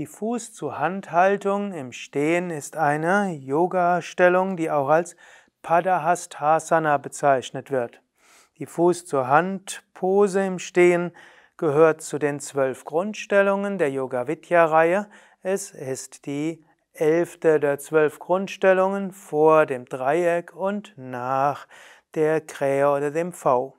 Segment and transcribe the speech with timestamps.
[0.00, 5.14] Die Fuß-zu-Hand-Haltung im Stehen ist eine Yoga-Stellung, die auch als
[5.60, 8.00] Padahastasana bezeichnet wird.
[8.58, 11.12] Die Fuß-zu-Hand-Pose im Stehen
[11.58, 15.06] gehört zu den zwölf Grundstellungen der Yoga-Vidya-Reihe.
[15.42, 16.64] Es ist die
[16.94, 21.68] elfte der zwölf Grundstellungen vor dem Dreieck und nach
[22.14, 23.76] der Krähe oder dem V.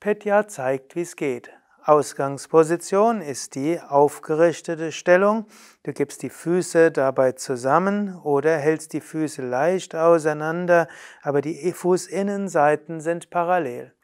[0.00, 1.52] Petya zeigt, wie es geht.
[1.86, 5.46] Ausgangsposition ist die aufgerichtete Stellung.
[5.84, 10.88] Du gibst die Füße dabei zusammen oder hältst die Füße leicht auseinander,
[11.22, 13.94] aber die Fußinnenseiten sind parallel.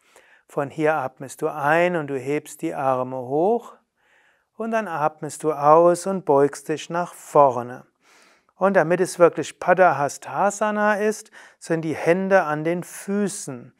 [0.46, 3.74] Von hier atmest du ein und du hebst die Arme hoch
[4.56, 7.84] und dann atmest du aus und beugst dich nach vorne.
[8.54, 13.74] Und damit es wirklich Padahastasana ist, sind die Hände an den Füßen.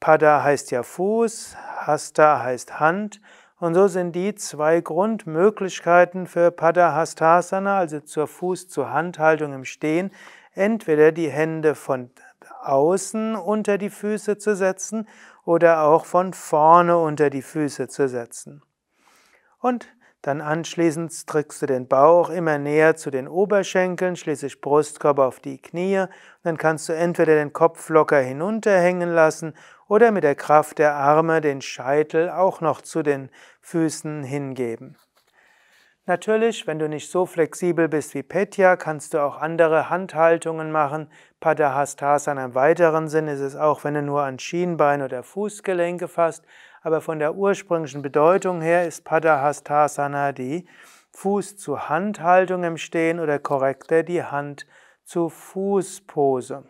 [0.00, 3.20] Pada heißt ja Fuß, Hasta heißt Hand
[3.58, 10.10] und so sind die zwei Grundmöglichkeiten für Padahastasana, also zur Fuß-zu-Handhaltung im Stehen,
[10.52, 12.10] entweder die Hände von
[12.62, 15.08] außen unter die Füße zu setzen
[15.44, 18.62] oder auch von vorne unter die Füße zu setzen.
[19.58, 19.88] Und
[20.26, 25.58] dann anschließend drückst du den Bauch immer näher zu den Oberschenkeln, schließlich Brustkorb auf die
[25.58, 26.06] Knie.
[26.42, 29.54] Dann kannst du entweder den Kopf locker hinunterhängen lassen
[29.88, 34.96] oder mit der Kraft der Arme den Scheitel auch noch zu den Füßen hingeben.
[36.08, 41.10] Natürlich, wenn du nicht so flexibel bist wie Petya, kannst du auch andere Handhaltungen machen.
[41.40, 46.44] Padahastasana im weiteren Sinn ist es auch, wenn du nur an Schienbein oder Fußgelenke fasst
[46.86, 50.68] aber von der ursprünglichen Bedeutung her ist Padahastasana die
[51.10, 56.62] Fuß-zu-Hand-Haltung im Stehen oder korrekter die Hand-zu-Fuß-Pose.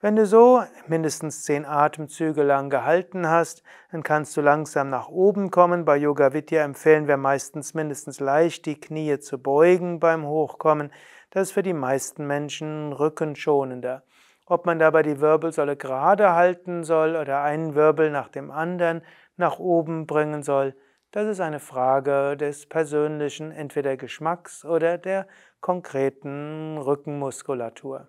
[0.00, 5.50] Wenn du so mindestens zehn Atemzüge lang gehalten hast, dann kannst du langsam nach oben
[5.50, 5.84] kommen.
[5.84, 10.92] Bei Yoga Vidya empfehlen wir meistens mindestens leicht die Knie zu beugen beim Hochkommen.
[11.30, 14.04] Das ist für die meisten Menschen rückenschonender.
[14.46, 19.02] Ob man dabei die Wirbelsäule gerade halten soll oder einen Wirbel nach dem anderen
[19.36, 20.76] nach oben bringen soll,
[21.10, 25.26] das ist eine Frage des persönlichen entweder Geschmacks oder der
[25.60, 28.06] konkreten Rückenmuskulatur.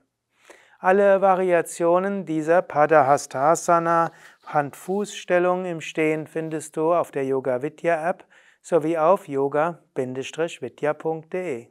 [0.81, 4.13] Alle Variationen dieser Padahastasana
[4.45, 8.23] Hand-Fuß-Stellung im Stehen findest du auf der Yoga Vidya App
[8.61, 11.67] sowie auf yoga-vidya.de.